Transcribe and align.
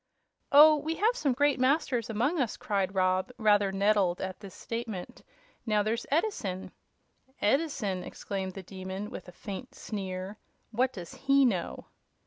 "Oh, 0.51 0.77
we 0.77 0.95
have 0.95 1.15
some 1.15 1.33
great 1.33 1.59
masters 1.59 2.09
among 2.09 2.39
us!" 2.41 2.57
cried 2.57 2.95
Rob, 2.95 3.31
rather 3.37 3.71
nettled 3.71 4.19
at 4.19 4.39
this 4.39 4.55
statement. 4.55 5.21
"Now, 5.63 5.83
there's 5.83 6.07
Edison" 6.09 6.71
"Edison!" 7.39 8.03
exclaimed 8.03 8.53
the 8.55 8.63
Demon, 8.63 9.11
with 9.11 9.27
a 9.27 9.31
faint 9.31 9.75
sneer; 9.75 10.37
"what 10.71 10.91
does 10.91 11.13
he 11.13 11.45
know?" 11.45 11.85